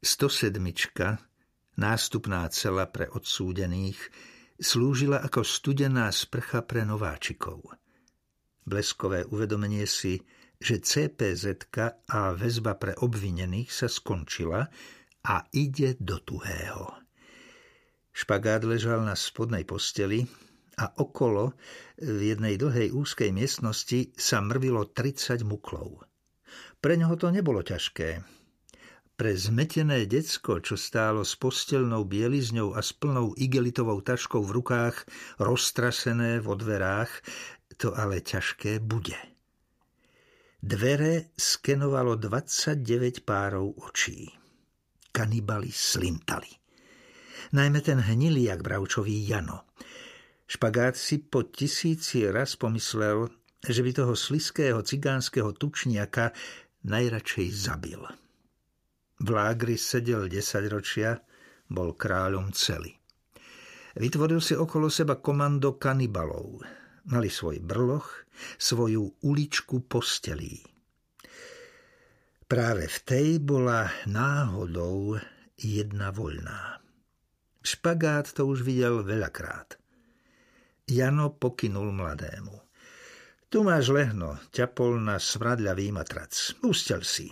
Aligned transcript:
107. 0.00 0.64
nástupná 1.76 2.48
cela 2.48 2.88
pre 2.88 3.12
odsúdených 3.12 4.00
slúžila 4.56 5.20
ako 5.20 5.44
studená 5.44 6.08
sprcha 6.08 6.64
pre 6.64 6.88
nováčikov. 6.88 7.76
Bleskové 8.64 9.28
uvedomenie 9.28 9.84
si, 9.84 10.16
že 10.56 10.80
CPZ 10.80 11.68
a 12.08 12.32
väzba 12.32 12.80
pre 12.80 12.96
obvinených 12.96 13.68
sa 13.68 13.92
skončila 13.92 14.72
a 15.20 15.44
ide 15.52 16.00
do 16.00 16.16
tuhého. 16.16 16.96
Špagát 18.08 18.64
ležal 18.64 19.04
na 19.04 19.12
spodnej 19.12 19.68
posteli 19.68 20.24
a 20.80 20.96
okolo 20.96 21.52
v 22.00 22.20
jednej 22.32 22.56
dlhej 22.56 22.88
úzkej 22.96 23.36
miestnosti 23.36 24.16
sa 24.16 24.40
mrvilo 24.40 24.96
30 24.96 25.44
muklov. 25.44 26.08
Pre 26.80 26.94
neho 26.96 27.12
to 27.20 27.28
nebolo 27.28 27.60
ťažké, 27.60 28.39
pre 29.20 29.36
zmetené 29.36 30.08
decko, 30.08 30.64
čo 30.64 30.80
stálo 30.80 31.28
s 31.28 31.36
postelnou 31.36 32.08
bielizňou 32.08 32.72
a 32.72 32.80
s 32.80 32.96
plnou 32.96 33.36
igelitovou 33.36 34.00
taškou 34.00 34.40
v 34.40 34.64
rukách, 34.64 34.96
roztrasené 35.36 36.40
vo 36.40 36.56
dverách, 36.56 37.12
to 37.76 37.92
ale 37.92 38.24
ťažké 38.24 38.80
bude. 38.80 39.20
Dvere 40.64 41.36
skenovalo 41.36 42.16
29 42.16 43.20
párov 43.20 43.76
očí. 43.84 44.24
Kanibali 45.12 45.68
slintali. 45.68 46.48
Najmä 47.52 47.84
ten 47.84 48.00
hniliak 48.00 48.64
bravčový 48.64 49.20
Jano. 49.28 49.68
Špagát 50.48 50.96
si 50.96 51.20
po 51.20 51.44
tisíci 51.44 52.24
raz 52.24 52.56
pomyslel, 52.56 53.28
že 53.60 53.84
by 53.84 53.90
toho 53.92 54.16
sliského 54.16 54.80
cigánskeho 54.80 55.52
tučniaka 55.52 56.32
najradšej 56.88 57.48
zabil. 57.52 58.00
V 59.20 59.28
lágri 59.28 59.76
sedel 59.76 60.32
desaťročia, 60.32 61.20
bol 61.70 61.94
kráľom 61.94 62.50
celý. 62.56 62.96
Vytvoril 63.94 64.40
si 64.42 64.56
okolo 64.56 64.88
seba 64.88 65.20
komando 65.20 65.76
kanibalov. 65.76 66.64
Mali 67.10 67.28
svoj 67.28 67.60
brloch, 67.60 68.26
svoju 68.56 69.22
uličku 69.24 69.84
postelí. 69.84 70.62
Práve 72.50 72.90
v 72.90 72.98
tej 73.06 73.28
bola 73.38 73.86
náhodou 74.10 75.14
jedna 75.54 76.10
voľná. 76.10 76.82
Špagát 77.62 78.26
to 78.32 78.48
už 78.48 78.66
videl 78.66 79.06
veľakrát. 79.06 79.78
Jano 80.90 81.30
pokynul 81.30 81.94
mladému. 81.94 82.56
Tu 83.50 83.62
máš 83.62 83.94
lehno, 83.94 84.38
ťapol 84.50 84.98
na 84.98 85.18
smradľavý 85.18 85.94
matrac. 85.94 86.34
Ustel 86.66 87.06
si. 87.06 87.30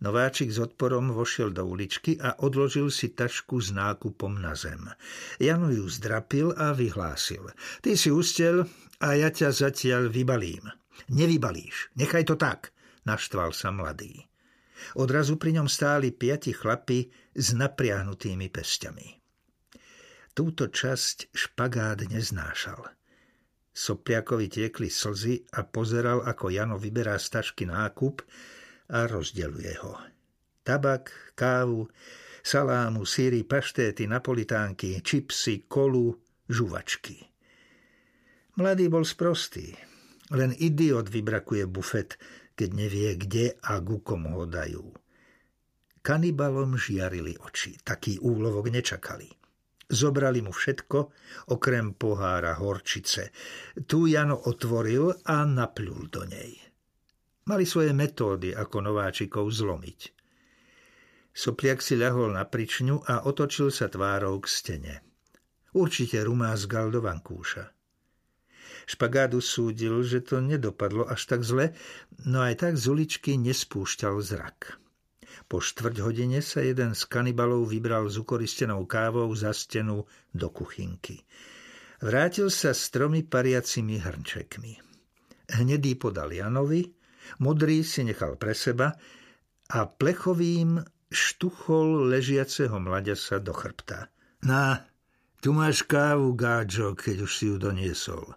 Nováčik 0.00 0.52
s 0.52 0.60
odporom 0.60 1.12
vošiel 1.12 1.50
do 1.52 1.64
uličky 1.64 2.20
a 2.20 2.36
odložil 2.44 2.92
si 2.92 3.12
tašku 3.12 3.60
s 3.60 3.72
nákupom 3.72 4.36
na 4.36 4.52
zem. 4.52 4.84
Jano 5.40 5.72
ju 5.72 5.88
zdrapil 5.88 6.52
a 6.52 6.76
vyhlásil. 6.76 7.48
Ty 7.80 7.96
si 7.96 8.12
ustel 8.12 8.68
a 9.00 9.08
ja 9.16 9.32
ťa 9.32 9.52
zatiaľ 9.52 10.12
vybalím. 10.12 10.68
Nevybalíš, 11.12 11.92
nechaj 11.96 12.24
to 12.28 12.36
tak, 12.40 12.72
naštval 13.04 13.52
sa 13.52 13.68
mladý. 13.68 14.24
Odrazu 14.96 15.40
pri 15.40 15.60
ňom 15.60 15.68
stáli 15.68 16.12
piati 16.12 16.52
chlapi 16.52 17.08
s 17.32 17.56
napriahnutými 17.56 18.48
pestiami. 18.52 19.08
Túto 20.36 20.68
časť 20.68 21.32
špagát 21.32 22.04
neznášal. 22.12 22.92
Sopliakovi 23.76 24.48
tiekli 24.48 24.88
slzy 24.88 25.48
a 25.56 25.64
pozeral, 25.64 26.24
ako 26.24 26.48
Jano 26.48 26.76
vyberá 26.80 27.20
z 27.20 27.40
tašky 27.40 27.68
nákup, 27.68 28.24
a 28.90 29.06
rozdeluje 29.06 29.74
ho. 29.82 29.94
Tabak, 30.66 31.32
kávu, 31.34 31.86
salámu, 32.42 33.06
síry, 33.06 33.42
paštéty, 33.42 34.06
napolitánky, 34.06 35.02
čipsy, 35.02 35.66
kolu, 35.70 36.18
žuvačky. 36.50 37.22
Mladý 38.56 38.88
bol 38.88 39.04
sprostý. 39.04 39.76
Len 40.34 40.50
idiot 40.58 41.06
vybrakuje 41.06 41.70
bufet, 41.70 42.18
keď 42.58 42.68
nevie, 42.74 43.14
kde 43.14 43.54
a 43.62 43.78
ku 43.78 44.02
komu 44.02 44.42
ho 44.42 44.44
dajú. 44.48 44.90
Kanibalom 46.02 46.74
žiarili 46.74 47.38
oči. 47.38 47.78
Taký 47.78 48.18
úlovok 48.22 48.70
nečakali. 48.70 49.26
Zobrali 49.86 50.42
mu 50.42 50.50
všetko, 50.50 50.98
okrem 51.54 51.94
pohára 51.94 52.58
horčice. 52.58 53.30
Tu 53.86 54.10
Jano 54.10 54.34
otvoril 54.50 55.14
a 55.30 55.46
napľul 55.46 56.10
do 56.10 56.26
nej. 56.26 56.58
Mali 57.46 57.62
svoje 57.62 57.94
metódy, 57.94 58.50
ako 58.50 58.90
nováčikov 58.90 59.46
zlomiť. 59.54 60.00
Sopliak 61.30 61.78
si 61.78 61.94
ľahol 61.94 62.34
na 62.34 62.42
pričňu 62.42 63.06
a 63.06 63.28
otočil 63.28 63.70
sa 63.70 63.86
tvárou 63.86 64.42
k 64.42 64.46
stene. 64.50 64.94
Určite 65.76 66.18
rumázgal 66.26 66.90
do 66.90 67.04
vankúša. 67.04 67.70
Špagádu 68.86 69.38
súdil, 69.38 70.02
že 70.02 70.26
to 70.26 70.42
nedopadlo 70.42 71.06
až 71.06 71.22
tak 71.26 71.46
zle, 71.46 71.74
no 72.26 72.42
aj 72.42 72.66
tak 72.66 72.74
z 72.74 72.84
uličky 72.90 73.38
nespúšťal 73.38 74.14
zrak. 74.22 74.78
Po 75.46 75.62
štvrť 75.62 76.02
hodine 76.02 76.42
sa 76.42 76.64
jeden 76.64 76.98
z 76.98 77.02
kanibalov 77.06 77.70
vybral 77.70 78.10
s 78.10 78.18
ukoristenou 78.18 78.82
kávou 78.90 79.30
za 79.38 79.54
stenu 79.54 80.02
do 80.34 80.48
kuchynky. 80.50 81.22
Vrátil 82.02 82.50
sa 82.50 82.74
s 82.74 82.90
tromi 82.90 83.22
pariacimi 83.22 84.02
hrnčekmi. 84.02 84.72
Hnedý 85.46 85.94
podal 85.94 86.34
Janovi, 86.34 86.96
Modrý 87.42 87.82
si 87.86 88.06
nechal 88.06 88.38
pre 88.40 88.54
seba 88.56 88.94
a 89.72 89.78
plechovým 89.86 90.82
štuchol 91.10 92.10
ležiaceho 92.10 92.76
mladiasa 92.78 93.38
do 93.42 93.54
chrbta. 93.54 94.10
Na, 94.46 94.86
tu 95.42 95.54
máš 95.54 95.86
kávu, 95.86 96.34
Gáčo, 96.34 96.94
keď 96.94 97.16
už 97.26 97.32
si 97.32 97.44
ju 97.50 97.56
doniesol. 97.58 98.34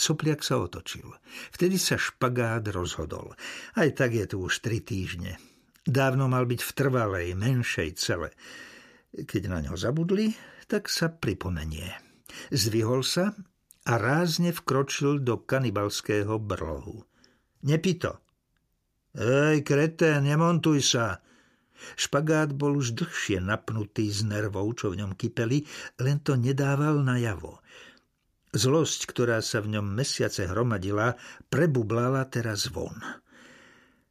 Sopliak 0.00 0.40
sa 0.40 0.56
otočil. 0.56 1.12
Vtedy 1.52 1.76
sa 1.76 2.00
špagát 2.00 2.64
rozhodol. 2.72 3.36
Aj 3.76 3.88
tak 3.92 4.16
je 4.16 4.24
tu 4.24 4.40
už 4.40 4.64
tri 4.64 4.80
týždne. 4.80 5.36
Dávno 5.84 6.24
mal 6.24 6.48
byť 6.48 6.60
v 6.64 6.72
trvalej, 6.72 7.26
menšej 7.36 7.90
cele. 8.00 8.32
Keď 9.12 9.42
na 9.52 9.60
ňo 9.60 9.76
zabudli, 9.76 10.32
tak 10.64 10.88
sa 10.88 11.12
pripomenie. 11.12 11.92
Zvihol 12.48 13.04
sa 13.04 13.34
a 13.84 13.92
rázne 13.98 14.54
vkročil 14.54 15.20
do 15.20 15.42
kanibalského 15.42 16.38
brlohu. 16.38 17.09
Nepito. 17.66 18.20
Ej, 19.16 19.66
krete, 19.66 20.16
nemontuj 20.22 20.80
sa. 20.80 21.20
Špagát 21.96 22.52
bol 22.52 22.76
už 22.76 22.92
dlhšie 22.96 23.40
napnutý 23.40 24.12
z 24.12 24.28
nervov, 24.28 24.80
čo 24.80 24.92
v 24.92 25.04
ňom 25.04 25.12
kypeli, 25.16 25.64
len 26.00 26.20
to 26.20 26.36
nedával 26.36 27.00
najavo. 27.00 27.60
Zlosť, 28.50 29.00
ktorá 29.08 29.38
sa 29.40 29.62
v 29.62 29.78
ňom 29.78 29.86
mesiace 29.86 30.44
hromadila, 30.44 31.16
prebublala 31.48 32.26
teraz 32.28 32.68
von. 32.68 32.96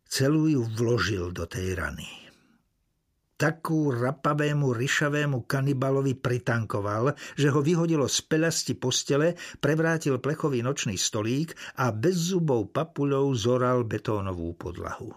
Celú 0.09 0.49
ju 0.49 0.65
vložil 0.65 1.29
do 1.29 1.45
tej 1.45 1.77
rany 1.77 2.28
takú 3.39 3.95
rapavému, 3.95 4.75
ryšavému 4.75 5.47
kanibalovi 5.47 6.19
pritankoval, 6.19 7.15
že 7.39 7.47
ho 7.47 7.63
vyhodilo 7.63 8.11
z 8.11 8.19
pelasti 8.27 8.75
postele, 8.75 9.39
prevrátil 9.63 10.19
plechový 10.19 10.59
nočný 10.59 10.99
stolík 10.99 11.55
a 11.79 11.95
bez 11.95 12.35
zubov 12.35 12.75
papuľou 12.75 13.31
zoral 13.31 13.87
betónovú 13.87 14.59
podlahu. 14.59 15.15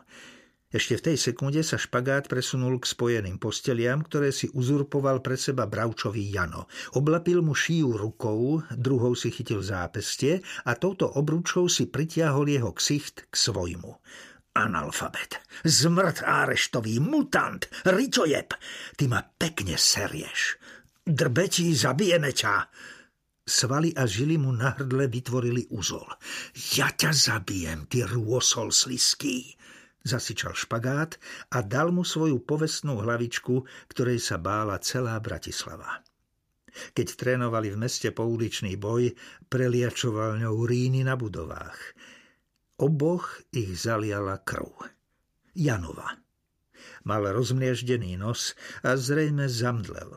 Ešte 0.73 0.97
v 0.97 1.05
tej 1.13 1.17
sekunde 1.21 1.61
sa 1.61 1.77
špagát 1.77 2.33
presunul 2.33 2.81
k 2.81 2.89
spojeným 2.89 3.37
posteliam, 3.37 4.01
ktoré 4.01 4.33
si 4.33 4.49
uzurpoval 4.49 5.21
pre 5.21 5.37
seba 5.37 5.69
bravčový 5.69 6.33
Jano. 6.33 6.65
Oblapil 6.97 7.45
mu 7.45 7.53
šíju 7.53 7.93
rukou, 7.93 8.65
druhou 8.73 9.13
si 9.13 9.29
chytil 9.29 9.61
zápestie 9.61 10.41
a 10.65 10.73
touto 10.73 11.13
obručou 11.13 11.69
si 11.69 11.93
pritiahol 11.93 12.49
jeho 12.49 12.73
ksicht 12.73 13.29
k 13.29 13.35
svojmu. 13.37 14.01
Analfabet, 14.53 15.41
zmrt 15.65 16.29
áreštový, 16.29 17.01
mutant, 17.01 17.65
ricojeb, 17.89 18.53
ty 19.01 19.09
ma 19.09 19.25
pekne 19.25 19.81
serieš. 19.81 20.61
Drbetí, 21.09 21.73
zabijeme 21.73 22.37
ťa. 22.37 22.69
Svaly 23.49 23.97
a 23.97 24.05
žily 24.05 24.37
mu 24.37 24.53
na 24.53 24.77
hrdle 24.77 25.09
vytvorili 25.09 25.73
úzol. 25.73 26.05
Ja 26.77 26.93
ťa 26.93 27.17
zabijem, 27.17 27.89
ty 27.89 28.05
rôsol 28.05 28.77
sliský. 28.77 29.57
Zasičal 30.05 30.53
špagát 30.53 31.17
a 31.49 31.65
dal 31.65 31.89
mu 31.89 32.05
svoju 32.05 32.45
povestnú 32.45 33.01
hlavičku, 33.01 33.65
ktorej 33.89 34.21
sa 34.21 34.37
bála 34.37 34.77
celá 34.85 35.17
Bratislava. 35.17 36.05
Keď 36.93 37.09
trénovali 37.17 37.73
v 37.73 37.81
meste 37.89 38.13
pouličný 38.13 38.77
boj, 38.77 39.17
preliačoval 39.49 40.45
ňou 40.45 40.69
ríny 40.69 41.09
na 41.09 41.17
budovách– 41.17 41.81
Oboch 42.81 43.41
ich 43.53 43.77
zaliala 43.77 44.41
krv. 44.41 44.89
Janova. 45.53 46.17
Mal 47.05 47.23
rozmlieždený 47.35 48.17
nos 48.17 48.55
a 48.87 48.97
zrejme 48.97 49.51
zamdlel. 49.51 50.17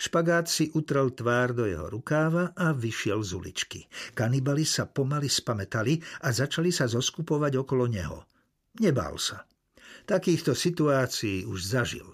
Špagát 0.00 0.48
si 0.48 0.72
utrel 0.72 1.12
tvár 1.12 1.52
do 1.52 1.68
jeho 1.68 1.84
rukáva 1.92 2.56
a 2.56 2.72
vyšiel 2.72 3.20
z 3.20 3.30
uličky. 3.36 3.80
Kanibali 4.16 4.64
sa 4.64 4.88
pomaly 4.88 5.28
spametali 5.28 6.00
a 6.24 6.32
začali 6.32 6.72
sa 6.72 6.88
zoskupovať 6.88 7.52
okolo 7.60 7.84
neho. 7.84 8.24
Nebál 8.80 9.20
sa. 9.20 9.44
Takýchto 10.08 10.56
situácií 10.56 11.44
už 11.44 11.60
zažil. 11.60 12.08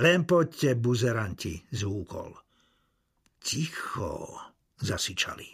Len 0.00 0.24
poďte, 0.24 0.74
buzeranti, 0.80 1.60
zúkol. 1.70 2.34
Ticho, 3.36 4.40
zasičali. 4.80 5.46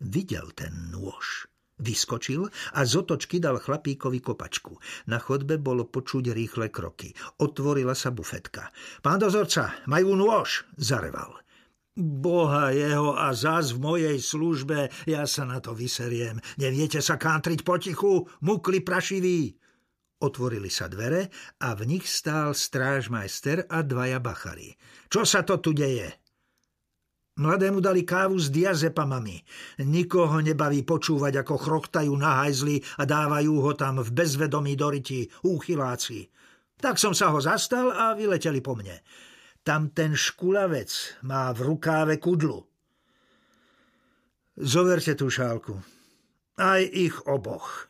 Videl 0.00 0.56
ten 0.56 0.88
nôž. 0.88 1.44
Vyskočil 1.78 2.50
a 2.74 2.80
z 2.82 2.92
otočky 2.98 3.38
dal 3.38 3.62
chlapíkovi 3.62 4.18
kopačku. 4.18 4.74
Na 5.06 5.22
chodbe 5.22 5.62
bolo 5.62 5.86
počuť 5.86 6.34
rýchle 6.34 6.74
kroky. 6.74 7.14
Otvorila 7.38 7.94
sa 7.94 8.10
bufetka. 8.10 8.74
Pán 8.98 9.22
dozorca, 9.22 9.78
majú 9.86 10.18
nôž, 10.18 10.66
zareval. 10.74 11.38
Boha 11.98 12.70
jeho 12.70 13.18
a 13.18 13.34
zás 13.34 13.74
v 13.74 13.82
mojej 13.82 14.18
službe, 14.22 14.86
ja 15.10 15.26
sa 15.26 15.42
na 15.42 15.58
to 15.58 15.74
vyseriem. 15.74 16.38
Neviete 16.62 17.02
sa 17.02 17.18
kantriť 17.18 17.66
potichu, 17.66 18.22
mukli 18.46 18.86
prašivý. 18.86 19.58
Otvorili 20.18 20.70
sa 20.70 20.90
dvere 20.90 21.30
a 21.62 21.74
v 21.78 21.94
nich 21.94 22.06
stál 22.06 22.54
strážmajster 22.54 23.70
a 23.70 23.86
dvaja 23.86 24.18
bachary. 24.18 24.74
Čo 25.06 25.22
sa 25.22 25.46
to 25.46 25.62
tu 25.62 25.70
deje? 25.70 26.10
Mladému 27.38 27.78
dali 27.78 28.02
kávu 28.02 28.34
s 28.34 28.50
diazepamami. 28.50 29.38
Nikoho 29.86 30.42
nebaví 30.42 30.82
počúvať, 30.82 31.46
ako 31.46 31.54
chroktajú 31.54 32.10
na 32.18 32.42
hajzli 32.42 32.82
a 32.98 33.06
dávajú 33.06 33.62
ho 33.62 33.72
tam 33.78 34.02
v 34.02 34.10
bezvedomí 34.10 34.74
doriti 34.74 35.30
úchyláci. 35.46 36.26
Tak 36.78 36.98
som 36.98 37.14
sa 37.14 37.30
ho 37.30 37.38
zastal 37.38 37.94
a 37.94 38.14
vyleteli 38.18 38.58
po 38.58 38.74
mne. 38.74 39.02
Tam 39.62 39.90
ten 39.94 40.18
škulavec 40.18 41.22
má 41.26 41.50
v 41.54 41.74
rukáve 41.74 42.18
kudlu. 42.18 42.66
Zoverte 44.58 45.14
tú 45.14 45.30
šálku. 45.30 45.78
Aj 46.58 46.82
ich 46.82 47.14
oboch. 47.30 47.87